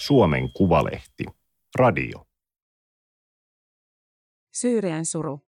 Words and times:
Suomen 0.00 0.52
Kuvalehti. 0.52 1.24
Radio. 1.74 2.26
Syyrian 4.54 5.06
suru. 5.06 5.40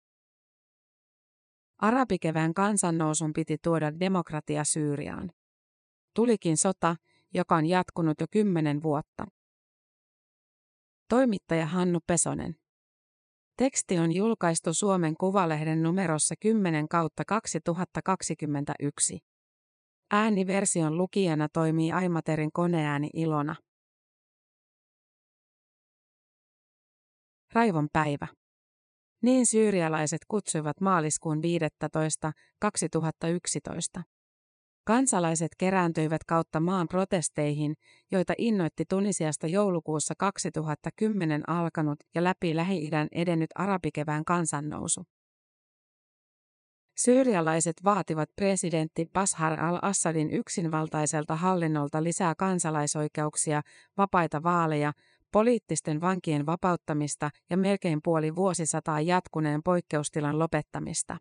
Arabikevään 1.77 2.53
kansannousun 2.53 3.33
piti 3.33 3.57
tuoda 3.57 3.99
demokratia 3.99 4.63
Syyriaan. 4.63 5.31
Tulikin 6.15 6.57
sota, 6.57 6.95
joka 7.33 7.55
on 7.55 7.65
jatkunut 7.65 8.21
jo 8.21 8.25
kymmenen 8.31 8.83
vuotta. 8.83 9.25
Toimittaja 11.09 11.65
Hannu 11.65 11.99
Pesonen. 12.07 12.55
Teksti 13.57 13.99
on 13.99 14.11
julkaistu 14.11 14.73
Suomen 14.73 15.17
Kuvalehden 15.17 15.83
numerossa 15.83 16.35
10 16.39 16.87
kautta 16.87 17.25
2021. 17.25 19.19
Ääniversion 20.11 20.97
lukijana 20.97 21.47
toimii 21.53 21.91
Aimaterin 21.91 22.51
koneääni 22.53 23.09
Ilona. 23.13 23.55
Raivon 27.53 27.87
päivä. 27.93 28.27
Niin 29.21 29.45
syyrialaiset 29.45 30.21
kutsuivat 30.27 30.81
maaliskuun 30.81 31.41
15. 31.41 32.31
2011. 32.59 34.03
Kansalaiset 34.83 35.51
kerääntyivät 35.57 36.23
kautta 36.23 36.59
maan 36.59 36.87
protesteihin, 36.87 37.73
joita 38.11 38.33
innoitti 38.37 38.83
Tunisiasta 38.89 39.47
joulukuussa 39.47 40.13
2010 40.17 41.49
alkanut 41.49 41.99
ja 42.15 42.23
läpi 42.23 42.55
Lähi-idän 42.55 43.07
edennyt 43.11 43.49
arabikevään 43.55 44.25
kansannousu. 44.25 45.03
Syyrialaiset 46.97 47.75
vaativat 47.83 48.29
presidentti 48.35 49.09
Bashar 49.13 49.59
al-Assadin 49.59 50.31
yksinvaltaiselta 50.31 51.35
hallinnolta 51.35 52.03
lisää 52.03 52.33
kansalaisoikeuksia, 52.37 53.61
vapaita 53.97 54.43
vaaleja, 54.43 54.93
poliittisten 55.31 56.01
vankien 56.01 56.45
vapauttamista 56.45 57.29
ja 57.49 57.57
melkein 57.57 57.99
puoli 58.03 58.35
vuosisataa 58.35 59.01
jatkuneen 59.01 59.63
poikkeustilan 59.63 60.39
lopettamista. 60.39 61.17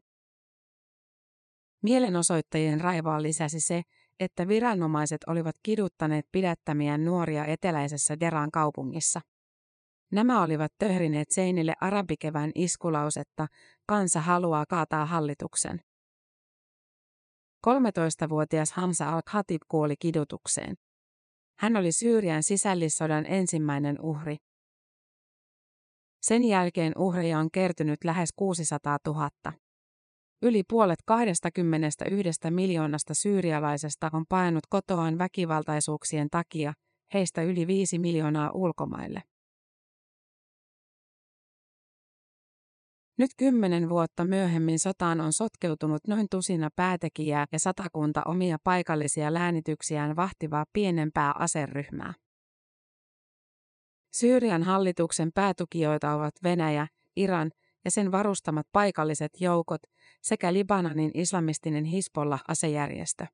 Mielenosoittajien 1.83 2.80
raivoa 2.80 3.22
lisäsi 3.22 3.61
se, 3.61 3.83
että 4.20 4.48
viranomaiset 4.48 5.20
olivat 5.27 5.56
kiduttaneet 5.62 6.27
pidättämiään 6.33 7.05
nuoria 7.05 7.44
eteläisessä 7.44 8.20
Deran 8.20 8.50
kaupungissa. 8.50 9.20
Nämä 10.12 10.42
olivat 10.42 10.72
töhrineet 10.78 11.30
seinille 11.30 11.74
arabikevään 11.80 12.50
iskulausetta, 12.55 13.47
kansa 13.86 14.20
haluaa 14.20 14.64
kaataa 14.69 15.06
hallituksen. 15.06 15.80
13-vuotias 17.67 18.72
Hamza 18.72 19.08
al-Khatib 19.08 19.62
kuoli 19.69 19.95
kidutukseen. 19.97 20.77
Hän 21.61 21.77
oli 21.77 21.92
Syyrian 21.92 22.42
sisällissodan 22.42 23.27
ensimmäinen 23.27 24.00
uhri. 24.00 24.36
Sen 26.22 26.44
jälkeen 26.44 26.92
uhreja 26.98 27.39
on 27.39 27.50
kertynyt 27.50 28.05
lähes 28.05 28.33
600 28.36 28.98
000. 29.06 29.30
Yli 30.42 30.62
puolet 30.69 30.98
21 31.06 32.50
miljoonasta 32.50 33.14
syyrialaisesta 33.14 34.11
on 34.12 34.25
painut 34.28 34.67
kotoaan 34.69 35.19
väkivaltaisuuksien 35.19 36.30
takia, 36.30 36.72
heistä 37.14 37.42
yli 37.42 37.67
5 37.67 37.98
miljoonaa 37.98 38.50
ulkomaille. 38.55 39.22
Nyt 43.20 43.30
kymmenen 43.36 43.88
vuotta 43.88 44.24
myöhemmin 44.24 44.78
sotaan 44.78 45.20
on 45.20 45.32
sotkeutunut 45.32 46.00
noin 46.08 46.26
tusina 46.30 46.68
päätekijää 46.76 47.46
ja 47.52 47.58
satakunta 47.58 48.22
omia 48.24 48.56
paikallisia 48.64 49.34
läänityksiään 49.34 50.16
vahtivaa 50.16 50.64
pienempää 50.72 51.32
aseryhmää. 51.38 52.14
Syyrian 54.14 54.62
hallituksen 54.62 55.30
päätukijoita 55.34 56.14
ovat 56.14 56.34
Venäjä, 56.42 56.86
Iran 57.17 57.50
ja 57.84 57.90
sen 57.90 58.12
varustamat 58.12 58.67
paikalliset 58.72 59.33
joukot 59.40 59.80
sekä 60.22 60.52
Libanonin 60.52 61.11
islamistinen 61.14 61.84
Hisbollah-asejärjestö. 61.84 63.27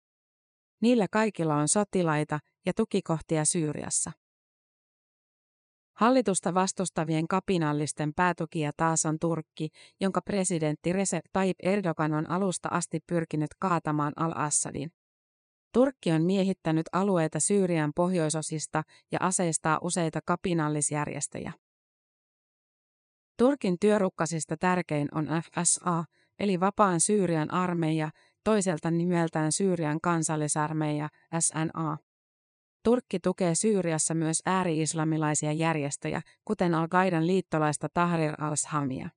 Niillä 0.82 1.06
kaikilla 1.12 1.56
on 1.56 1.68
sotilaita 1.68 2.38
ja 2.66 2.72
tukikohtia 2.76 3.44
Syyriassa. 3.44 4.12
Hallitusta 5.96 6.54
vastustavien 6.54 7.28
kapinallisten 7.28 8.14
päätukija 8.14 8.72
taas 8.76 9.06
on 9.06 9.18
Turkki, 9.18 9.68
jonka 10.00 10.20
presidentti 10.22 10.92
Recep 10.92 11.24
Tayyip 11.32 11.56
Erdogan 11.62 12.14
on 12.14 12.30
alusta 12.30 12.68
asti 12.72 13.00
pyrkinyt 13.06 13.50
kaatamaan 13.58 14.12
al-Assadin. 14.16 14.90
Turkki 15.72 16.12
on 16.12 16.22
miehittänyt 16.22 16.86
alueita 16.92 17.40
Syyrian 17.40 17.92
pohjoisosista 17.96 18.82
ja 19.12 19.18
aseistaa 19.22 19.78
useita 19.82 20.20
kapinallisjärjestöjä. 20.26 21.52
Turkin 23.38 23.76
työrukkasista 23.80 24.56
tärkein 24.56 25.08
on 25.14 25.26
FSA, 25.26 26.04
eli 26.38 26.60
Vapaan 26.60 27.00
Syyrian 27.00 27.54
armeija, 27.54 28.10
toiselta 28.44 28.90
nimeltään 28.90 29.52
Syyrian 29.52 30.00
kansallisarmeija, 30.00 31.08
SNA. 31.40 31.98
Turkki 32.86 33.20
tukee 33.20 33.54
Syyriassa 33.54 34.14
myös 34.14 34.42
ääri-islamilaisia 34.46 35.52
järjestöjä, 35.52 36.22
kuten 36.44 36.74
Al-Qaidan 36.74 37.26
liittolaista 37.26 37.88
Tahrir 37.94 38.34
al-Shamia. 38.38 39.08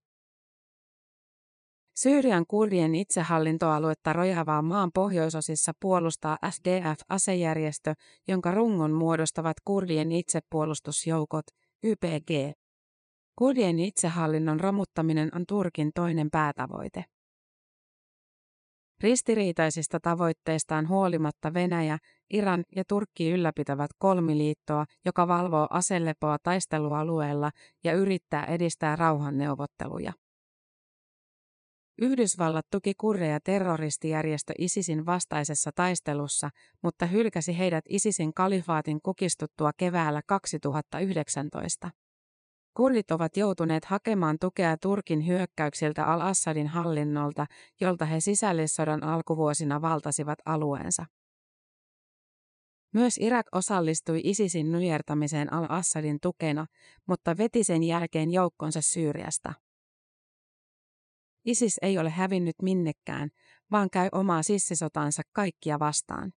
Syyrian 1.96 2.46
kurdien 2.48 2.96
itsehallintoaluetta 2.96 4.14
rojavaa 4.14 4.62
maan 4.62 4.92
pohjoisosissa 4.94 5.72
puolustaa 5.80 6.38
SDF-asejärjestö, 6.50 7.94
jonka 8.28 8.52
rungon 8.52 8.92
muodostavat 8.92 9.58
kurdien 9.66 10.12
itsepuolustusjoukot, 10.12 11.46
YPG. 11.84 12.58
Kurdien 13.36 13.80
itsehallinnon 13.80 14.60
romuttaminen 14.60 15.30
on 15.36 15.44
Turkin 15.48 15.92
toinen 15.96 16.30
päätavoite. 16.32 17.06
Ristiriitaisista 19.02 20.00
tavoitteistaan 20.00 20.90
huolimatta 20.90 21.54
Venäjä, 21.54 21.98
Iran 22.30 22.64
ja 22.76 22.84
Turkki 22.88 23.32
ylläpitävät 23.32 23.92
kolmiliittoa, 23.98 24.86
joka 25.06 25.28
valvoo 25.28 25.68
aselepoa 25.70 26.38
taistelualueella 26.44 27.52
ja 27.84 27.94
yrittää 27.94 28.46
edistää 28.46 28.96
rauhanneuvotteluja. 28.96 30.14
Yhdysvallat 32.02 32.66
tuki 32.72 32.94
kurreja 32.98 33.40
terroristijärjestö 33.44 34.54
ISISin 34.58 35.06
vastaisessa 35.06 35.72
taistelussa, 35.76 36.50
mutta 36.84 37.06
hylkäsi 37.06 37.58
heidät 37.58 37.86
ISISin 37.90 38.34
kalifaatin 38.34 39.00
kukistuttua 39.04 39.72
keväällä 39.78 40.22
2019. 40.28 41.90
Kurdit 42.74 43.12
ovat 43.12 43.38
joutuneet 43.38 43.86
hakemaan 43.86 44.38
tukea 44.40 44.78
Turkin 44.78 45.28
hyökkäyksiltä 45.28 46.06
al-Assadin 46.06 46.68
hallinnolta, 46.68 47.46
jolta 47.82 48.06
he 48.06 48.20
sisällissodan 48.20 49.04
alkuvuosina 49.04 49.82
valtasivat 49.82 50.40
alueensa. 50.46 51.06
Myös 52.94 53.18
Irak 53.18 53.46
osallistui 53.52 54.22
ISISin 54.24 54.72
nujertamiseen 54.72 55.54
al-Assadin 55.54 56.20
tukena, 56.22 56.66
mutta 57.08 57.38
veti 57.38 57.64
sen 57.64 57.84
jälkeen 57.84 58.32
joukkonsa 58.32 58.82
Syyriasta. 58.82 59.54
ISIS 61.46 61.78
ei 61.82 61.98
ole 61.98 62.10
hävinnyt 62.10 62.56
minnekään, 62.62 63.30
vaan 63.72 63.90
käy 63.90 64.10
omaa 64.12 64.44
sissisotansa 64.44 65.22
kaikkia 65.34 65.80
vastaan. 65.80 66.34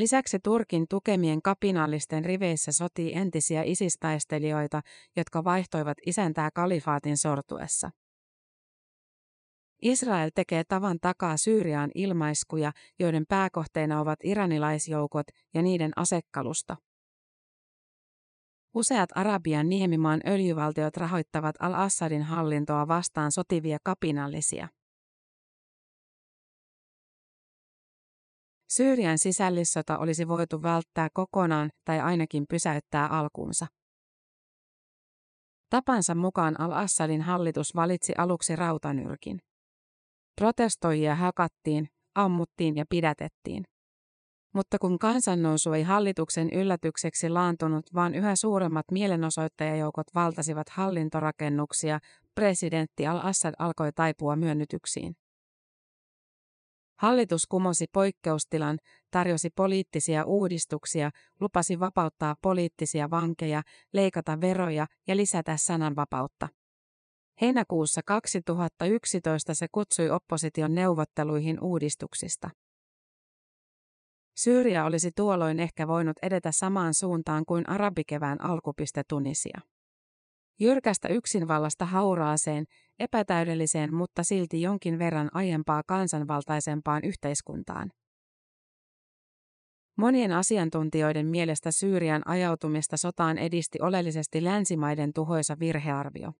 Lisäksi 0.00 0.38
Turkin 0.44 0.86
tukemien 0.88 1.42
kapinallisten 1.42 2.24
riveissä 2.24 2.72
sotii 2.72 3.14
entisiä 3.14 3.62
isistaistelijoita, 3.62 4.80
jotka 5.16 5.44
vaihtoivat 5.44 5.98
isäntää 6.06 6.50
kalifaatin 6.54 7.16
sortuessa. 7.16 7.90
Israel 9.82 10.30
tekee 10.34 10.64
tavan 10.64 10.98
takaa 11.00 11.36
Syyriaan 11.36 11.90
ilmaiskuja, 11.94 12.72
joiden 12.98 13.24
pääkohteena 13.28 14.00
ovat 14.00 14.18
iranilaisjoukot 14.24 15.26
ja 15.54 15.62
niiden 15.62 15.92
asekalusta. 15.96 16.76
Useat 18.74 19.10
Arabian 19.14 19.68
niemimaan 19.68 20.20
öljyvaltiot 20.26 20.96
rahoittavat 20.96 21.56
al-Assadin 21.58 22.22
hallintoa 22.22 22.88
vastaan 22.88 23.32
sotivia 23.32 23.78
kapinallisia. 23.84 24.68
Syyrian 28.70 29.18
sisällissota 29.18 29.98
olisi 29.98 30.28
voitu 30.28 30.62
välttää 30.62 31.08
kokonaan 31.14 31.70
tai 31.84 32.00
ainakin 32.00 32.44
pysäyttää 32.48 33.06
alkuunsa. 33.06 33.66
Tapansa 35.70 36.14
mukaan 36.14 36.60
al-Assadin 36.60 37.22
hallitus 37.22 37.74
valitsi 37.74 38.12
aluksi 38.18 38.56
rautanyrkin. 38.56 39.38
Protestoijia 40.40 41.14
hakattiin, 41.14 41.88
ammuttiin 42.14 42.76
ja 42.76 42.84
pidätettiin. 42.88 43.64
Mutta 44.54 44.78
kun 44.78 44.98
kansannousu 44.98 45.72
ei 45.72 45.82
hallituksen 45.82 46.50
yllätykseksi 46.50 47.28
laantunut, 47.28 47.94
vaan 47.94 48.14
yhä 48.14 48.36
suuremmat 48.36 48.86
mielenosoittajajoukot 48.92 50.06
valtasivat 50.14 50.68
hallintorakennuksia, 50.68 51.98
presidentti 52.34 53.06
al-Assad 53.06 53.54
alkoi 53.58 53.92
taipua 53.92 54.36
myönnytyksiin. 54.36 55.16
Hallitus 57.00 57.46
kumosi 57.46 57.86
poikkeustilan, 57.92 58.78
tarjosi 59.10 59.50
poliittisia 59.56 60.24
uudistuksia, 60.24 61.10
lupasi 61.40 61.80
vapauttaa 61.80 62.36
poliittisia 62.42 63.10
vankeja, 63.10 63.62
leikata 63.92 64.40
veroja 64.40 64.86
ja 65.06 65.16
lisätä 65.16 65.56
sananvapautta. 65.56 66.48
Heinäkuussa 67.40 68.00
2011 68.06 69.54
se 69.54 69.66
kutsui 69.72 70.10
opposition 70.10 70.74
neuvotteluihin 70.74 71.60
uudistuksista. 71.60 72.50
Syyria 74.36 74.84
olisi 74.84 75.10
tuolloin 75.16 75.60
ehkä 75.60 75.88
voinut 75.88 76.16
edetä 76.22 76.52
samaan 76.52 76.94
suuntaan 76.94 77.44
kuin 77.46 77.68
arabikevään 77.68 78.44
alkupiste 78.44 79.02
Tunisia. 79.08 79.60
Jyrkästä 80.60 81.08
yksinvallasta 81.08 81.86
hauraaseen, 81.86 82.64
epätäydelliseen 83.00 83.94
mutta 83.94 84.24
silti 84.24 84.62
jonkin 84.62 84.98
verran 84.98 85.28
aiempaa 85.34 85.82
kansanvaltaisempaan 85.86 87.04
yhteiskuntaan. 87.04 87.90
Monien 89.96 90.32
asiantuntijoiden 90.32 91.26
mielestä 91.26 91.70
Syyrian 91.70 92.22
ajautumista 92.24 92.96
sotaan 92.96 93.38
edisti 93.38 93.78
oleellisesti 93.82 94.44
länsimaiden 94.44 95.12
tuhoisa 95.12 95.56
virhearvio. 95.58 96.32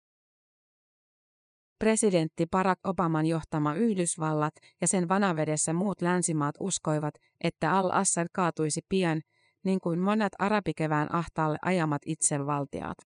Presidentti 1.78 2.46
Barack 2.50 2.80
Obaman 2.86 3.26
johtama 3.26 3.74
Yhdysvallat 3.74 4.54
ja 4.80 4.88
sen 4.88 5.08
vanavedessä 5.08 5.72
muut 5.72 6.02
länsimaat 6.02 6.54
uskoivat, 6.60 7.14
että 7.40 7.72
al-Assad 7.72 8.26
kaatuisi 8.32 8.80
pian, 8.88 9.20
niin 9.64 9.80
kuin 9.80 9.98
monet 9.98 10.32
arabikevään 10.38 11.14
ahtaalle 11.14 11.58
ajamat 11.62 12.02
itsevaltiaat. 12.06 13.09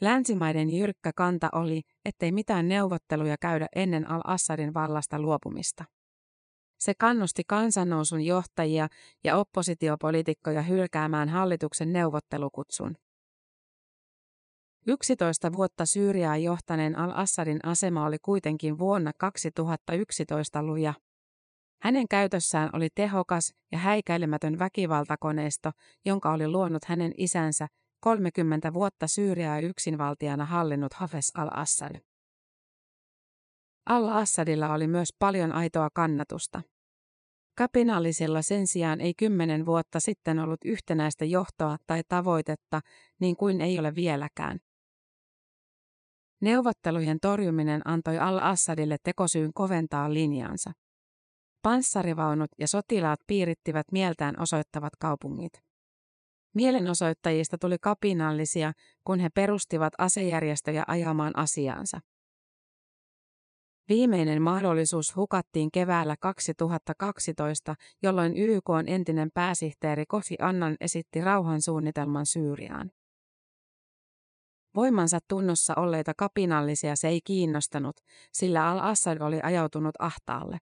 Länsimaiden 0.00 0.70
jyrkkä 0.70 1.12
kanta 1.16 1.48
oli, 1.52 1.82
ettei 2.04 2.32
mitään 2.32 2.68
neuvotteluja 2.68 3.36
käydä 3.40 3.66
ennen 3.76 4.10
al-Assadin 4.10 4.74
vallasta 4.74 5.18
luopumista. 5.18 5.84
Se 6.78 6.94
kannusti 6.98 7.42
kansannousun 7.46 8.22
johtajia 8.22 8.88
ja 9.24 9.36
oppositiopoliitikkoja 9.36 10.62
hylkäämään 10.62 11.28
hallituksen 11.28 11.92
neuvottelukutsun. 11.92 12.96
11 14.86 15.52
vuotta 15.52 15.86
Syyriaa 15.86 16.36
johtaneen 16.36 16.98
al-Assadin 16.98 17.60
asema 17.62 18.06
oli 18.06 18.16
kuitenkin 18.22 18.78
vuonna 18.78 19.12
2011 19.18 20.62
luja. 20.62 20.94
Hänen 21.82 22.08
käytössään 22.08 22.70
oli 22.72 22.88
tehokas 22.94 23.52
ja 23.72 23.78
häikäilemätön 23.78 24.58
väkivaltakoneisto, 24.58 25.70
jonka 26.04 26.32
oli 26.32 26.48
luonut 26.48 26.84
hänen 26.84 27.12
isänsä, 27.16 27.66
30 28.06 28.72
vuotta 28.72 29.06
Syyriaa 29.06 29.58
yksinvaltiana 29.58 30.44
hallinnut 30.44 30.94
Hafez 30.94 31.30
al-Assad. 31.34 32.00
Al-Assadilla 33.86 34.72
oli 34.72 34.86
myös 34.86 35.08
paljon 35.18 35.52
aitoa 35.52 35.88
kannatusta. 35.94 36.62
Kapinallisilla 37.58 38.42
sen 38.42 38.66
sijaan 38.66 39.00
ei 39.00 39.14
kymmenen 39.14 39.66
vuotta 39.66 40.00
sitten 40.00 40.38
ollut 40.38 40.60
yhtenäistä 40.64 41.24
johtoa 41.24 41.76
tai 41.86 42.02
tavoitetta, 42.08 42.80
niin 43.20 43.36
kuin 43.36 43.60
ei 43.60 43.78
ole 43.78 43.94
vieläkään. 43.94 44.58
Neuvottelujen 46.42 47.18
torjuminen 47.22 47.88
antoi 47.88 48.18
al-Assadille 48.18 48.96
tekosyyn 49.02 49.52
koventaa 49.54 50.14
linjaansa. 50.14 50.72
Panssarivaunut 51.62 52.50
ja 52.58 52.68
sotilaat 52.68 53.20
piirittivät 53.26 53.86
mieltään 53.92 54.40
osoittavat 54.40 54.92
kaupungit. 55.00 55.65
Mielenosoittajista 56.56 57.58
tuli 57.58 57.76
kapinallisia, 57.80 58.72
kun 59.04 59.18
he 59.18 59.28
perustivat 59.34 59.92
asejärjestöjä 59.98 60.84
ajamaan 60.86 61.38
asiaansa. 61.38 62.00
Viimeinen 63.88 64.42
mahdollisuus 64.42 65.16
hukattiin 65.16 65.70
keväällä 65.70 66.16
2012, 66.20 67.74
jolloin 68.02 68.36
YK 68.36 68.64
entinen 68.86 69.30
pääsihteeri 69.34 70.04
Kofi 70.08 70.34
Annan 70.40 70.76
esitti 70.80 71.20
rauhansuunnitelman 71.20 72.26
Syyriaan. 72.26 72.90
Voimansa 74.76 75.18
tunnossa 75.28 75.74
olleita 75.76 76.12
kapinallisia 76.16 76.96
se 76.96 77.08
ei 77.08 77.20
kiinnostanut, 77.24 77.96
sillä 78.32 78.68
al-Assad 78.68 79.20
oli 79.20 79.40
ajautunut 79.42 79.94
ahtaalle. 79.98 80.58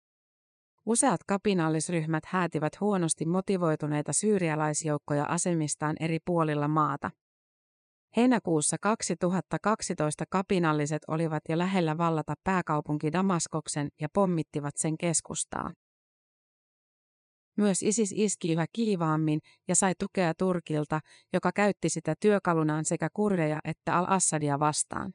Useat 0.86 1.20
kapinallisryhmät 1.26 2.25
häätivät 2.26 2.81
huonosti 2.81 3.26
motivoituneita 3.26 4.12
syyrialaisjoukkoja 4.12 5.25
asemistaan 5.25 5.96
eri 6.00 6.19
puolilla 6.25 6.69
maata. 6.69 7.10
Heinäkuussa 8.16 8.76
2012 8.81 10.25
kapinalliset 10.31 11.02
olivat 11.08 11.42
jo 11.48 11.58
lähellä 11.58 11.98
vallata 11.98 12.34
pääkaupunki 12.44 13.12
Damaskoksen 13.12 13.88
ja 14.00 14.08
pommittivat 14.14 14.76
sen 14.76 14.98
keskustaa. 14.98 15.72
Myös 17.56 17.82
ISIS 17.82 18.12
iski 18.16 18.52
yhä 18.52 18.66
kiivaammin 18.72 19.40
ja 19.69 19.75
sai 19.75 19.92
tukea 19.98 20.34
Turkilta, 20.38 21.00
joka 21.32 21.52
käytti 21.52 21.88
sitä 21.88 22.14
työkalunaan 22.20 22.84
sekä 22.84 23.08
kurdeja 23.12 23.60
että 23.64 23.98
al-Assadia 23.98 24.58
vastaan. 24.58 25.12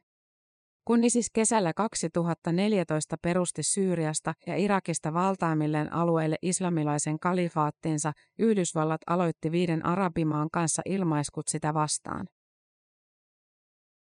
Kun 0.90 1.04
ISIS 1.04 1.30
kesällä 1.30 1.72
2014 1.74 3.16
perusti 3.22 3.62
Syyriasta 3.62 4.34
ja 4.46 4.56
Irakista 4.56 5.14
valtaamilleen 5.14 5.92
alueelle 5.92 6.36
islamilaisen 6.42 7.18
kalifaattinsa, 7.18 8.12
Yhdysvallat 8.38 9.00
aloitti 9.06 9.52
viiden 9.52 9.86
arabimaan 9.86 10.48
kanssa 10.52 10.82
ilmaiskut 10.84 11.48
sitä 11.48 11.74
vastaan. 11.74 12.26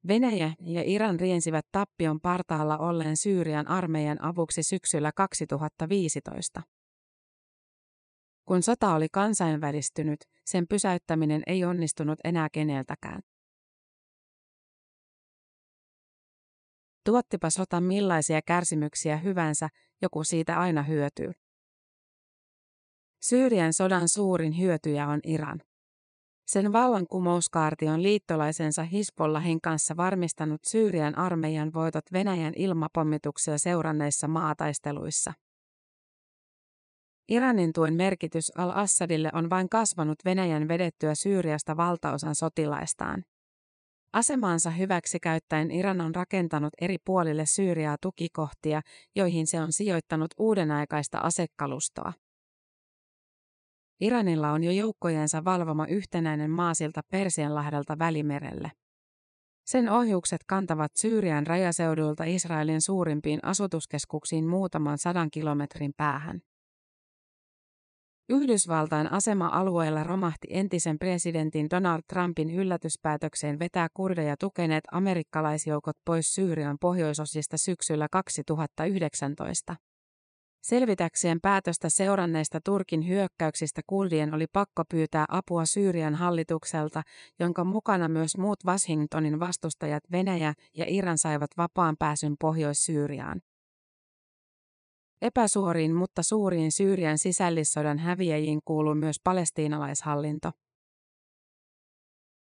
Venäjä 0.07 0.53
ja 0.59 0.83
Iran 0.85 1.19
riensivät 1.19 1.65
tappion 1.71 2.21
partaalla 2.21 2.77
olleen 2.77 3.17
Syyrian 3.17 3.67
armeijan 3.67 4.23
avuksi 4.23 4.63
syksyllä 4.63 5.11
2015. 5.15 6.61
Kun 8.45 8.63
sota 8.63 8.93
oli 8.95 9.07
kansainvälistynyt, 9.11 10.19
sen 10.45 10.67
pysäyttäminen 10.67 11.43
ei 11.47 11.65
onnistunut 11.65 12.19
enää 12.23 12.47
keneltäkään. 12.51 13.21
Tuottipa 17.05 17.49
sota 17.49 17.81
millaisia 17.81 18.41
kärsimyksiä 18.41 19.17
hyvänsä, 19.17 19.69
joku 20.01 20.23
siitä 20.23 20.59
aina 20.59 20.83
hyötyy. 20.83 21.31
Syyrian 23.21 23.73
sodan 23.73 24.09
suurin 24.09 24.57
hyötyjä 24.57 25.07
on 25.07 25.19
Iran. 25.23 25.61
Sen 26.47 26.73
vallankumouskaarti 26.73 27.87
on 27.87 28.03
liittolaisensa 28.03 28.83
Hisbollahin 28.83 29.61
kanssa 29.61 29.97
varmistanut 29.97 30.61
Syyrian 30.63 31.17
armeijan 31.17 31.73
voitot 31.73 32.05
Venäjän 32.13 32.53
ilmapommituksia 32.55 33.57
seuranneissa 33.57 34.27
maataisteluissa. 34.27 35.33
Iranin 37.29 37.73
tuen 37.73 37.93
merkitys 37.93 38.51
al-Assadille 38.57 39.29
on 39.33 39.49
vain 39.49 39.69
kasvanut 39.69 40.19
Venäjän 40.25 40.67
vedettyä 40.67 41.15
Syyriasta 41.15 41.77
valtaosan 41.77 42.35
sotilaistaan. 42.35 43.23
Asemaansa 44.13 44.69
hyväksi 44.69 45.19
käyttäen 45.19 45.71
Iran 45.71 46.01
on 46.01 46.15
rakentanut 46.15 46.73
eri 46.81 46.97
puolille 47.05 47.45
Syyriaa 47.45 47.97
tukikohtia, 48.01 48.81
joihin 49.15 49.47
se 49.47 49.61
on 49.61 49.71
sijoittanut 49.71 50.31
uudenaikaista 50.37 51.17
asekalustoa. 51.17 52.13
Iranilla 54.01 54.51
on 54.51 54.63
jo 54.63 54.71
joukkojensa 54.71 55.43
valvoma 55.45 55.87
yhtenäinen 55.87 56.51
maasilta 56.51 57.01
Persianlahdelta 57.11 57.99
Välimerelle. 57.99 58.71
Sen 59.65 59.89
ohjukset 59.89 60.41
kantavat 60.47 60.91
Syyrian 60.95 61.47
rajaseudulta 61.47 62.23
Israelin 62.23 62.81
suurimpiin 62.81 63.39
asutuskeskuksiin 63.43 64.47
muutaman 64.47 64.97
sadan 64.97 65.31
kilometrin 65.31 65.93
päähän. 65.97 66.41
Yhdysvaltain 68.31 69.11
asema-alueella 69.11 70.03
romahti 70.03 70.47
entisen 70.49 70.99
presidentin 70.99 71.69
Donald 71.69 72.01
Trumpin 72.07 72.51
yllätyspäätökseen 72.51 73.59
vetää 73.59 73.87
kurdeja 73.93 74.35
tukeneet 74.37 74.83
amerikkalaisjoukot 74.91 75.97
pois 76.05 76.35
Syyrian 76.35 76.77
pohjoisosista 76.81 77.57
syksyllä 77.57 78.07
2019. 78.11 79.75
Selvitäkseen 80.61 81.41
päätöstä 81.41 81.89
seuranneista 81.89 82.59
Turkin 82.65 83.07
hyökkäyksistä 83.07 83.81
kurdien 83.87 84.33
oli 84.33 84.45
pakko 84.53 84.83
pyytää 84.91 85.25
apua 85.29 85.65
Syyrian 85.65 86.15
hallitukselta, 86.15 87.01
jonka 87.39 87.63
mukana 87.63 88.07
myös 88.07 88.37
muut 88.37 88.59
Washingtonin 88.65 89.39
vastustajat 89.39 90.03
Venäjä 90.11 90.53
ja 90.77 90.85
Iran 90.87 91.17
saivat 91.17 91.49
vapaan 91.57 91.95
pääsyn 91.99 92.35
Pohjois-Syyriaan. 92.39 93.41
Epäsuoriin 95.21 95.95
mutta 95.95 96.23
suuriin 96.23 96.71
Syyrian 96.71 97.17
sisällissodan 97.17 97.99
häviäjiin 97.99 98.59
kuuluu 98.65 98.95
myös 98.95 99.15
palestiinalaishallinto. 99.23 100.51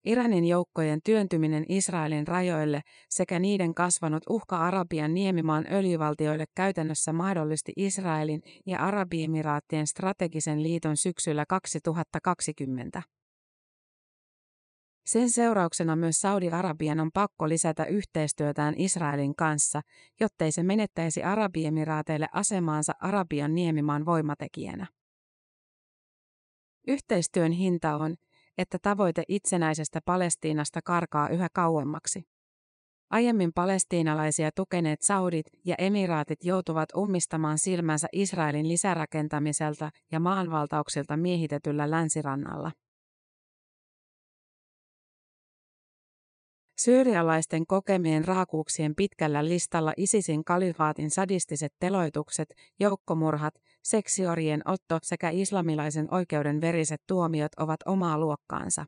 Iranin 0.04 0.44
joukkojen 0.44 1.00
työntyminen 1.04 1.64
Israelin 1.68 2.26
rajoille 2.26 2.80
sekä 3.10 3.38
niiden 3.38 3.74
kasvanut 3.74 4.22
uhka 4.30 4.58
Arabian 4.58 5.14
niemimaan 5.14 5.64
öljyvaltioille 5.72 6.44
käytännössä 6.54 7.12
mahdollisti 7.12 7.72
Israelin 7.76 8.42
ja 8.66 8.78
Arabiemiraattien 8.78 9.86
strategisen 9.86 10.62
liiton 10.62 10.96
syksyllä 10.96 11.44
2020. 11.48 13.02
Sen 15.06 15.30
seurauksena 15.30 15.96
myös 15.96 16.20
Saudi-Arabian 16.20 17.00
on 17.00 17.10
pakko 17.14 17.48
lisätä 17.48 17.84
yhteistyötään 17.84 18.74
Israelin 18.76 19.36
kanssa, 19.36 19.80
jottei 20.20 20.52
se 20.52 20.62
menettäisi 20.62 21.22
Arabiemiraateille 21.22 22.26
asemaansa 22.32 22.92
Arabian 23.00 23.54
niemimaan 23.54 24.04
voimatekijänä. 24.04 24.86
Yhteistyön 26.88 27.52
hinta 27.52 27.96
on, 27.96 28.14
että 28.58 28.78
tavoite 28.82 29.22
itsenäisestä 29.28 30.00
Palestiinasta 30.04 30.80
karkaa 30.82 31.28
yhä 31.28 31.48
kauemmaksi. 31.52 32.22
Aiemmin 33.10 33.52
palestiinalaisia 33.52 34.50
tukeneet 34.56 35.02
Saudit 35.02 35.46
ja 35.64 35.74
emiraatit 35.78 36.44
joutuvat 36.44 36.88
ummistamaan 36.96 37.58
silmänsä 37.58 38.08
Israelin 38.12 38.68
lisärakentamiselta 38.68 39.90
ja 40.12 40.20
maanvaltauksilta 40.20 41.16
miehitetyllä 41.16 41.90
länsirannalla. 41.90 42.72
Syyrialaisten 46.78 47.66
kokemien 47.66 48.24
raakuuksien 48.24 48.94
pitkällä 48.94 49.48
listalla 49.48 49.92
ISISin 49.96 50.44
kalifaatin 50.44 51.10
sadistiset 51.10 51.72
teloitukset, 51.80 52.54
joukkomurhat, 52.80 53.54
seksiorien 53.82 54.62
otto 54.64 54.98
sekä 55.02 55.30
islamilaisen 55.30 56.14
oikeuden 56.14 56.60
veriset 56.60 57.02
tuomiot 57.06 57.52
ovat 57.58 57.80
omaa 57.86 58.18
luokkaansa. 58.18 58.84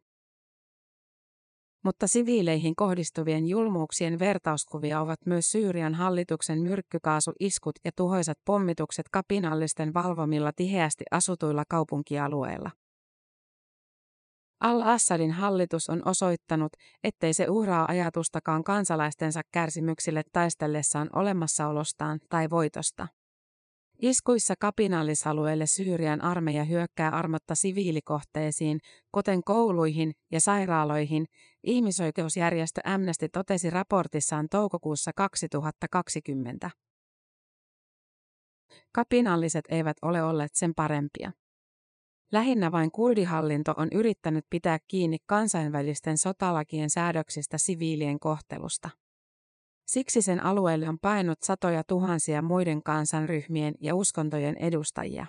Mutta 1.84 2.06
siviileihin 2.06 2.76
kohdistuvien 2.76 3.46
julmuuksien 3.46 4.18
vertauskuvia 4.18 5.00
ovat 5.00 5.18
myös 5.26 5.50
Syyrian 5.50 5.94
hallituksen 5.94 6.62
myrkkykaasuiskut 6.62 7.74
ja 7.84 7.90
tuhoisat 7.96 8.38
pommitukset 8.44 9.06
kapinallisten 9.12 9.94
valvomilla 9.94 10.52
tiheästi 10.56 11.04
asutuilla 11.10 11.64
kaupunkialueilla. 11.68 12.70
Al-Assadin 14.60 15.30
hallitus 15.30 15.90
on 15.90 16.02
osoittanut, 16.04 16.72
ettei 17.04 17.34
se 17.34 17.46
uhraa 17.48 17.86
ajatustakaan 17.88 18.64
kansalaistensa 18.64 19.40
kärsimyksille 19.52 20.22
taistellessaan 20.32 21.10
olemassaolostaan 21.12 22.20
tai 22.28 22.50
voitosta. 22.50 23.08
Iskuissa 24.02 24.54
kapinallisalueelle 24.60 25.66
Syyrian 25.66 26.20
armeija 26.20 26.64
hyökkää 26.64 27.10
armotta 27.10 27.54
siviilikohteisiin, 27.54 28.78
kuten 29.12 29.44
kouluihin 29.44 30.12
ja 30.32 30.40
sairaaloihin, 30.40 31.26
ihmisoikeusjärjestö 31.64 32.80
Amnesty 32.84 33.28
totesi 33.28 33.70
raportissaan 33.70 34.46
toukokuussa 34.50 35.10
2020. 35.16 36.70
Kapinalliset 38.92 39.64
eivät 39.68 39.96
ole 40.02 40.22
olleet 40.22 40.54
sen 40.54 40.74
parempia. 40.74 41.32
Lähinnä 42.32 42.72
vain 42.72 42.90
kurdihallinto 42.90 43.74
on 43.76 43.88
yrittänyt 43.92 44.44
pitää 44.50 44.78
kiinni 44.88 45.18
kansainvälisten 45.26 46.18
sotalakien 46.18 46.90
säädöksistä 46.90 47.58
siviilien 47.58 48.20
kohtelusta. 48.20 48.90
Siksi 49.86 50.22
sen 50.22 50.44
alueelle 50.44 50.88
on 50.88 50.98
painut 51.02 51.38
satoja 51.42 51.82
tuhansia 51.84 52.42
muiden 52.42 52.82
kansanryhmien 52.82 53.74
ja 53.80 53.94
uskontojen 53.94 54.56
edustajia. 54.56 55.26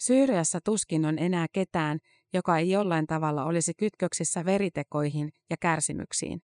Syyriassa 0.00 0.60
tuskin 0.64 1.04
on 1.04 1.18
enää 1.18 1.46
ketään, 1.52 1.98
joka 2.32 2.58
ei 2.58 2.70
jollain 2.70 3.06
tavalla 3.06 3.44
olisi 3.44 3.72
kytköksissä 3.78 4.44
veritekoihin 4.44 5.28
ja 5.50 5.56
kärsimyksiin. 5.60 6.40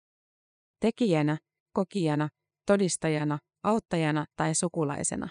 Tekijänä, 0.79 1.37
kokijana, 1.73 2.29
todistajana, 2.65 3.39
auttajana 3.63 4.25
tai 4.35 4.55
sukulaisena. 4.55 5.29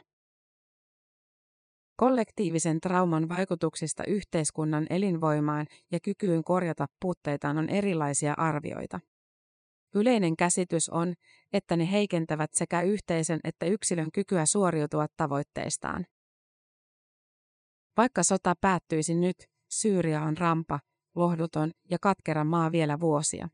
Kollektiivisen 1.96 2.80
trauman 2.80 3.28
vaikutuksista 3.28 4.04
yhteiskunnan 4.04 4.86
elinvoimaan 4.90 5.66
ja 5.92 6.00
kykyyn 6.00 6.44
korjata 6.44 6.86
puutteitaan 7.00 7.58
on 7.58 7.68
erilaisia 7.68 8.34
arvioita. 8.36 9.00
Yleinen 9.94 10.36
käsitys 10.36 10.88
on, 10.88 11.14
että 11.52 11.76
ne 11.76 11.90
heikentävät 11.90 12.50
sekä 12.54 12.82
yhteisön 12.82 13.40
että 13.44 13.66
yksilön 13.66 14.12
kykyä 14.12 14.46
suoriutua 14.46 15.06
tavoitteistaan. 15.16 16.06
Vaikka 17.96 18.22
sota 18.22 18.54
päättyisi 18.60 19.14
nyt, 19.14 19.36
Syyria 19.70 20.22
on 20.22 20.36
rampa, 20.36 20.80
lohduton 21.14 21.70
ja 21.90 21.98
katkera 22.00 22.44
maa 22.44 22.72
vielä 22.72 23.00
vuosia. 23.00 23.48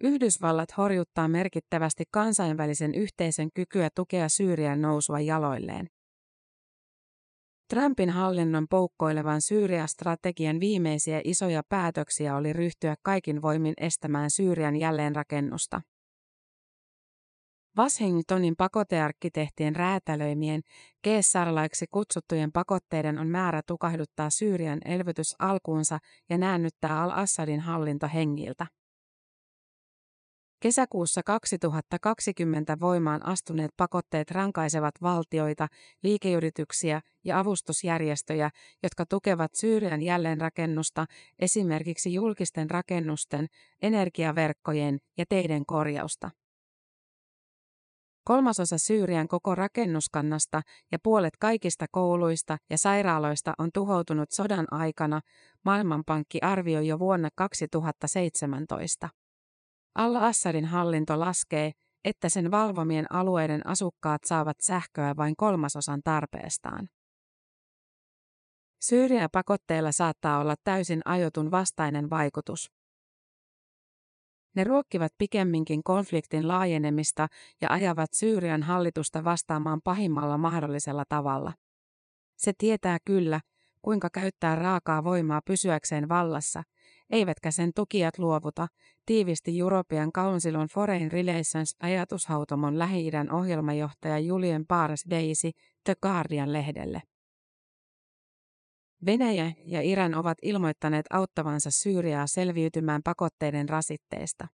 Yhdysvallat 0.00 0.76
horjuttaa 0.76 1.28
merkittävästi 1.28 2.04
kansainvälisen 2.10 2.94
yhteisön 2.94 3.48
kykyä 3.54 3.88
tukea 3.94 4.28
Syyrian 4.28 4.82
nousua 4.82 5.20
jaloilleen. 5.20 5.86
Trumpin 7.70 8.10
hallinnon 8.10 8.66
poukkoilevan 8.70 9.40
Syyria-strategian 9.40 10.60
viimeisiä 10.60 11.20
isoja 11.24 11.62
päätöksiä 11.68 12.36
oli 12.36 12.52
ryhtyä 12.52 12.94
kaikin 13.02 13.42
voimin 13.42 13.74
estämään 13.76 14.30
Syyrian 14.30 14.76
jälleenrakennusta. 14.76 15.80
Washingtonin 17.78 18.56
pakotearkkitehtien 18.56 19.76
räätälöimien, 19.76 20.60
Keessarlaiksi 21.02 21.86
kutsuttujen 21.90 22.52
pakotteiden 22.52 23.18
on 23.18 23.28
määrä 23.28 23.62
tukahduttaa 23.66 24.30
Syyrian 24.30 24.78
elvytys 24.84 25.34
alkuunsa 25.38 25.98
ja 26.30 26.38
näännyttää 26.38 27.02
al-Assadin 27.02 27.60
hallinto 27.60 28.08
hengiltä. 28.14 28.66
Kesäkuussa 30.60 31.22
2020 31.22 32.76
voimaan 32.80 33.26
astuneet 33.26 33.70
pakotteet 33.76 34.30
rankaisevat 34.30 34.94
valtioita, 35.02 35.68
liikeyrityksiä 36.02 37.00
ja 37.24 37.38
avustusjärjestöjä, 37.38 38.50
jotka 38.82 39.06
tukevat 39.06 39.54
Syyrian 39.54 40.02
jälleenrakennusta, 40.02 41.06
esimerkiksi 41.38 42.14
julkisten 42.14 42.70
rakennusten, 42.70 43.46
energiaverkkojen 43.82 44.98
ja 45.18 45.24
teiden 45.28 45.66
korjausta. 45.66 46.30
Kolmasosa 48.24 48.78
Syyrian 48.78 49.28
koko 49.28 49.54
rakennuskannasta 49.54 50.62
ja 50.92 50.98
puolet 51.02 51.36
kaikista 51.40 51.86
kouluista 51.90 52.56
ja 52.70 52.78
sairaaloista 52.78 53.52
on 53.58 53.70
tuhoutunut 53.74 54.30
sodan 54.30 54.66
aikana, 54.70 55.20
Maailmanpankki 55.64 56.38
arvioi 56.42 56.86
jo 56.86 56.98
vuonna 56.98 57.28
2017. 57.34 59.08
Al-Assadin 59.98 60.64
hallinto 60.64 61.20
laskee, 61.20 61.72
että 62.04 62.28
sen 62.28 62.50
valvomien 62.50 63.12
alueiden 63.12 63.66
asukkaat 63.66 64.24
saavat 64.24 64.60
sähköä 64.60 65.16
vain 65.16 65.36
kolmasosan 65.36 66.00
tarpeestaan. 66.04 66.88
Syyriä 68.80 69.28
pakotteilla 69.32 69.92
saattaa 69.92 70.38
olla 70.38 70.54
täysin 70.64 71.00
ajotun 71.04 71.50
vastainen 71.50 72.10
vaikutus. 72.10 72.70
Ne 74.56 74.64
ruokkivat 74.64 75.12
pikemminkin 75.18 75.82
konfliktin 75.82 76.48
laajenemista 76.48 77.28
ja 77.60 77.68
ajavat 77.70 78.12
Syyrian 78.14 78.62
hallitusta 78.62 79.24
vastaamaan 79.24 79.80
pahimmalla 79.84 80.38
mahdollisella 80.38 81.04
tavalla. 81.08 81.52
Se 82.36 82.52
tietää 82.58 82.98
kyllä, 83.04 83.40
kuinka 83.82 84.10
käyttää 84.10 84.56
raakaa 84.56 85.04
voimaa 85.04 85.40
pysyäkseen 85.44 86.08
vallassa, 86.08 86.62
eivätkä 87.10 87.50
sen 87.50 87.70
tukijat 87.74 88.18
luovuta, 88.18 88.68
tiivisti 89.06 89.58
European 89.58 90.12
Council 90.12 90.54
on 90.54 90.68
Foreign 90.68 91.12
Relations 91.12 91.76
ajatushautomon 91.80 92.78
Lähi-idän 92.78 93.32
ohjelmajohtaja 93.32 94.18
Julian 94.18 94.64
Paars 94.68 95.04
Daisy 95.10 95.50
The 95.84 95.94
Guardian-lehdelle. 96.02 97.02
Venäjä 99.06 99.52
ja 99.64 99.82
Iran 99.82 100.14
ovat 100.14 100.38
ilmoittaneet 100.42 101.06
auttavansa 101.10 101.70
Syyriaa 101.70 102.26
selviytymään 102.26 103.02
pakotteiden 103.04 103.68
rasitteesta. 103.68 104.48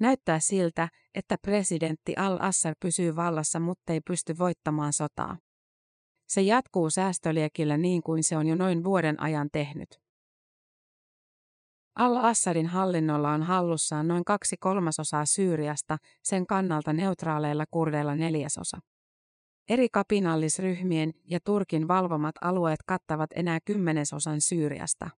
Näyttää 0.00 0.40
siltä, 0.40 0.88
että 1.14 1.36
presidentti 1.42 2.14
al-Assad 2.16 2.74
pysyy 2.80 3.16
vallassa, 3.16 3.60
mutta 3.60 3.92
ei 3.92 4.00
pysty 4.00 4.38
voittamaan 4.38 4.92
sotaa. 4.92 5.36
Se 6.32 6.42
jatkuu 6.42 6.90
säästöliekillä 6.90 7.76
niin 7.76 8.02
kuin 8.02 8.24
se 8.24 8.36
on 8.36 8.46
jo 8.46 8.54
noin 8.54 8.84
vuoden 8.84 9.22
ajan 9.22 9.48
tehnyt. 9.52 10.00
Al-Assadin 11.94 12.66
hallinnolla 12.66 13.30
on 13.30 13.42
hallussaan 13.42 14.08
noin 14.08 14.24
kaksi 14.24 14.56
kolmasosaa 14.56 15.26
Syyriasta, 15.26 15.98
sen 16.22 16.46
kannalta 16.46 16.92
neutraaleilla 16.92 17.64
kurdeilla 17.70 18.14
neljäsosa. 18.14 18.78
Eri 19.68 19.88
kapinallisryhmien 19.88 21.12
ja 21.24 21.38
Turkin 21.44 21.88
valvomat 21.88 22.34
alueet 22.40 22.80
kattavat 22.86 23.30
enää 23.34 23.58
kymmenesosan 23.64 24.40
Syyriasta. 24.40 25.10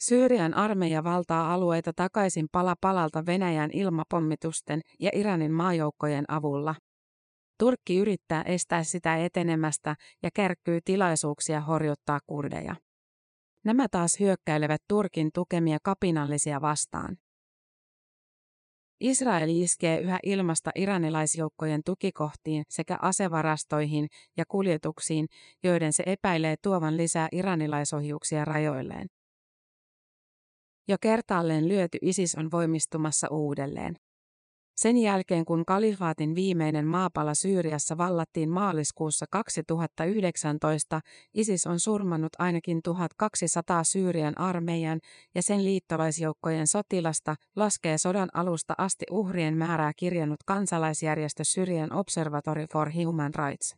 Syyrian 0.00 0.54
armeija 0.54 1.04
valtaa 1.04 1.54
alueita 1.54 1.92
takaisin 1.92 2.48
pala 2.52 2.74
palalta 2.80 3.26
Venäjän 3.26 3.70
ilmapommitusten 3.72 4.80
ja 5.00 5.10
Iranin 5.14 5.52
maajoukkojen 5.52 6.24
avulla. 6.28 6.74
Turkki 7.60 7.96
yrittää 7.96 8.42
estää 8.42 8.84
sitä 8.84 9.16
etenemästä 9.16 9.96
ja 10.22 10.30
kärkkyy 10.34 10.80
tilaisuuksia 10.84 11.60
horjuttaa 11.60 12.18
kurdeja. 12.26 12.76
Nämä 13.64 13.86
taas 13.90 14.20
hyökkäilevät 14.20 14.82
Turkin 14.88 15.30
tukemia 15.34 15.78
kapinallisia 15.82 16.60
vastaan. 16.60 17.16
Israel 19.00 19.48
iskee 19.48 20.00
yhä 20.00 20.18
ilmasta 20.22 20.70
iranilaisjoukkojen 20.74 21.80
tukikohtiin 21.86 22.64
sekä 22.68 22.98
asevarastoihin 23.02 24.08
ja 24.36 24.44
kuljetuksiin, 24.48 25.26
joiden 25.62 25.92
se 25.92 26.02
epäilee 26.06 26.56
tuovan 26.62 26.96
lisää 26.96 27.28
iranilaisohjuksia 27.32 28.44
rajoilleen. 28.44 29.06
Jo 30.88 30.96
kertaalleen 31.00 31.68
lyöty 31.68 31.98
ISIS 32.02 32.34
on 32.34 32.50
voimistumassa 32.50 33.28
uudelleen. 33.30 33.96
Sen 34.82 34.96
jälkeen 34.96 35.44
kun 35.44 35.64
kalifaatin 35.66 36.34
viimeinen 36.34 36.86
maapala 36.86 37.34
Syyriassa 37.34 37.98
vallattiin 37.98 38.50
maaliskuussa 38.50 39.26
2019, 39.30 41.00
ISIS 41.34 41.66
on 41.66 41.80
surmannut 41.80 42.32
ainakin 42.38 42.82
1200 42.82 43.84
Syyrian 43.84 44.38
armeijan 44.38 45.00
ja 45.34 45.42
sen 45.42 45.64
liittolaisjoukkojen 45.64 46.66
sotilasta, 46.66 47.34
laskee 47.56 47.98
sodan 47.98 48.28
alusta 48.34 48.74
asti 48.78 49.04
uhrien 49.10 49.56
määrää 49.56 49.92
kirjannut 49.96 50.42
kansalaisjärjestö 50.46 51.44
Syrian 51.44 51.92
Observatory 51.92 52.66
for 52.72 52.90
Human 52.94 53.32
Rights. 53.34 53.76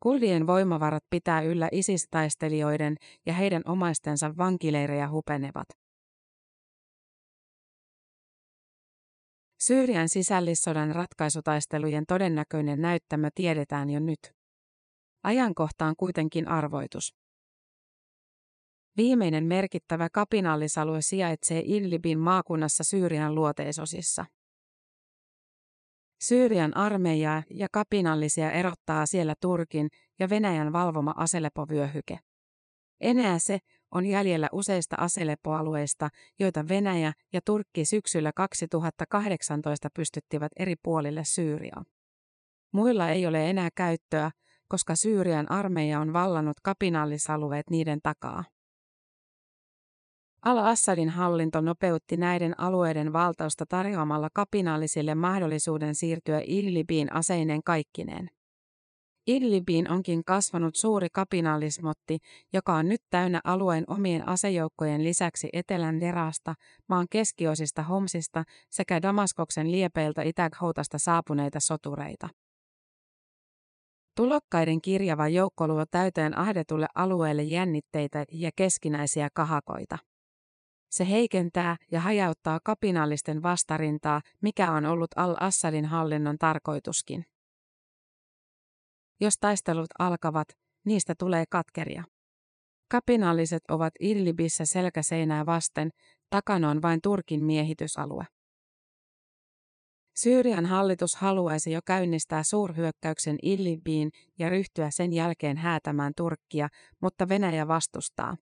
Kurdien 0.00 0.46
voimavarat 0.46 1.04
pitää 1.10 1.40
yllä 1.42 1.68
ISIS-taistelijoiden 1.72 2.96
ja 3.26 3.32
heidän 3.32 3.62
omaistensa 3.66 4.36
vankileirejä 4.36 5.08
hupenevat. 5.08 5.83
Syyrian 9.66 10.08
sisällissodan 10.08 10.94
ratkaisutaistelujen 10.94 12.06
todennäköinen 12.06 12.82
näyttämö 12.82 13.28
tiedetään 13.34 13.90
jo 13.90 14.00
nyt. 14.00 14.18
Ajankohta 15.22 15.86
on 15.86 15.96
kuitenkin 15.96 16.48
arvoitus. 16.48 17.14
Viimeinen 18.96 19.44
merkittävä 19.44 20.08
kapinallisalue 20.12 21.02
sijaitsee 21.02 21.62
Idlibin 21.64 22.18
maakunnassa 22.18 22.84
Syyrian 22.84 23.34
luoteisosissa. 23.34 24.24
Syyrian 26.20 26.76
armeijaa 26.76 27.42
ja 27.50 27.68
kapinallisia 27.72 28.50
erottaa 28.50 29.06
siellä 29.06 29.34
Turkin 29.40 29.88
ja 30.18 30.30
Venäjän 30.30 30.72
valvoma 30.72 31.14
aselepovyöhyke. 31.16 32.18
Enää 33.00 33.38
se 33.38 33.58
on 33.94 34.06
jäljellä 34.06 34.48
useista 34.52 34.96
aselepoalueista, 34.98 36.08
joita 36.38 36.68
Venäjä 36.68 37.12
ja 37.32 37.40
Turkki 37.44 37.84
syksyllä 37.84 38.32
2018 38.36 39.88
pystyttivät 39.94 40.52
eri 40.58 40.74
puolille 40.82 41.24
Syyriaa. 41.24 41.84
Muilla 42.72 43.08
ei 43.08 43.26
ole 43.26 43.50
enää 43.50 43.68
käyttöä, 43.74 44.30
koska 44.68 44.96
Syyrian 44.96 45.50
armeija 45.50 46.00
on 46.00 46.12
vallannut 46.12 46.56
kapinallisalueet 46.62 47.70
niiden 47.70 47.98
takaa. 48.02 48.44
Al-Assadin 50.42 51.08
hallinto 51.08 51.60
nopeutti 51.60 52.16
näiden 52.16 52.60
alueiden 52.60 53.12
valtausta 53.12 53.66
tarjoamalla 53.68 54.28
kapinallisille 54.34 55.14
mahdollisuuden 55.14 55.94
siirtyä 55.94 56.40
Idlibiin 56.46 57.12
aseinen 57.12 57.62
kaikkineen. 57.64 58.30
Idlibiin 59.26 59.90
onkin 59.90 60.24
kasvanut 60.24 60.76
suuri 60.76 61.08
kapinallismotti, 61.12 62.18
joka 62.52 62.74
on 62.74 62.88
nyt 62.88 63.02
täynnä 63.10 63.40
alueen 63.44 63.84
omien 63.86 64.28
asejoukkojen 64.28 65.04
lisäksi 65.04 65.48
etelän 65.52 66.00
Derasta, 66.00 66.54
maan 66.88 67.06
keskiosista 67.10 67.82
Homsista 67.82 68.44
sekä 68.70 69.02
Damaskoksen 69.02 69.72
liepeiltä 69.72 70.22
Itäghoutasta 70.22 70.98
saapuneita 70.98 71.60
sotureita. 71.60 72.28
Tulokkaiden 74.16 74.80
kirjava 74.82 75.28
joukko 75.28 75.68
luo 75.68 75.84
täyteen 75.90 76.38
ahdetulle 76.38 76.86
alueelle 76.94 77.42
jännitteitä 77.42 78.24
ja 78.32 78.50
keskinäisiä 78.56 79.28
kahakoita. 79.34 79.98
Se 80.90 81.10
heikentää 81.10 81.76
ja 81.90 82.00
hajauttaa 82.00 82.60
kapinallisten 82.64 83.42
vastarintaa, 83.42 84.20
mikä 84.42 84.72
on 84.72 84.86
ollut 84.86 85.10
al-Assadin 85.16 85.84
hallinnon 85.84 86.38
tarkoituskin. 86.38 87.24
Jos 89.24 89.34
taistelut 89.40 89.86
alkavat, 89.98 90.48
niistä 90.84 91.14
tulee 91.18 91.44
katkeria. 91.50 92.04
Kapinalliset 92.90 93.62
ovat 93.68 93.92
Idlibissä 94.00 94.64
selkäseinää 94.64 95.46
vasten, 95.46 95.90
takana 96.30 96.70
on 96.70 96.82
vain 96.82 97.00
Turkin 97.02 97.44
miehitysalue. 97.44 98.24
Syyrian 100.16 100.66
hallitus 100.66 101.16
haluaisi 101.16 101.72
jo 101.72 101.80
käynnistää 101.86 102.42
suurhyökkäyksen 102.42 103.36
Idlibiin 103.42 104.10
ja 104.38 104.48
ryhtyä 104.48 104.90
sen 104.90 105.12
jälkeen 105.12 105.56
häätämään 105.56 106.12
Turkkia, 106.16 106.68
mutta 107.02 107.28
Venäjä 107.28 107.68
vastustaa. 107.68 108.36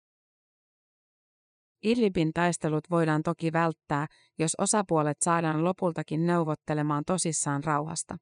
Idlibin 1.82 2.32
taistelut 2.32 2.84
voidaan 2.90 3.22
toki 3.22 3.52
välttää, 3.52 4.06
jos 4.38 4.52
osapuolet 4.58 5.16
saadaan 5.24 5.64
lopultakin 5.64 6.26
neuvottelemaan 6.26 7.04
tosissaan 7.06 7.64
rauhasta. 7.64 8.16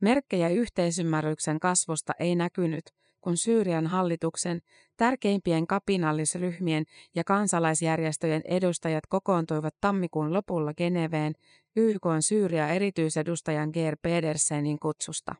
Merkkejä 0.00 0.48
yhteisymmärryksen 0.48 1.60
kasvusta 1.60 2.12
ei 2.20 2.34
näkynyt, 2.34 2.84
kun 3.20 3.36
Syyrian 3.36 3.86
hallituksen, 3.86 4.60
tärkeimpien 4.96 5.66
kapinallisryhmien 5.66 6.84
ja 7.14 7.24
kansalaisjärjestöjen 7.24 8.42
edustajat 8.44 9.06
kokoontuivat 9.08 9.74
tammikuun 9.80 10.32
lopulla 10.32 10.74
Geneveen 10.74 11.34
YK 11.76 12.02
Syyria 12.20 12.68
erityisedustajan 12.68 13.70
Geir 13.72 13.96
Pedersenin 14.02 14.78
kutsusta. 14.78 15.34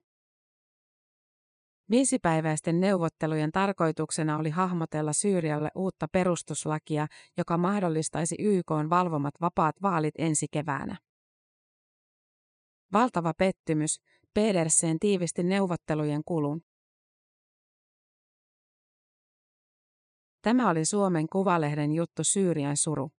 Viisipäiväisten 1.91 2.81
neuvottelujen 2.81 3.53
tarkoituksena 3.53 4.39
oli 4.39 4.51
hahmotella 4.51 5.13
Syyrialle 5.13 5.71
uutta 5.75 6.09
perustuslakia, 6.09 7.07
joka 7.37 7.59
mahdollistaisi 7.59 8.37
YK 8.39 8.71
valvomat 8.91 9.35
vapaat 9.41 9.77
vaalit 9.83 10.15
ensi 10.19 10.47
keväänä. 10.51 10.97
Valtava 12.93 13.35
pettymys, 13.35 14.01
Pedersen 14.37 14.99
tiivisti 14.99 15.43
neuvottelujen 15.43 16.25
kulun. 16.25 16.61
Tämä 20.43 20.71
oli 20.71 20.85
Suomen 20.85 21.27
Kuvalehden 21.33 21.93
juttu 21.93 22.25
Syyrian 22.25 22.77
suru. 22.77 23.11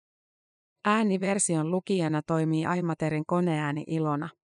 Ääniversion 0.85 1.71
lukijana 1.71 2.21
toimii 2.21 2.65
Aimaterin 2.65 3.23
koneääni 3.27 3.83
Ilona. 3.87 4.29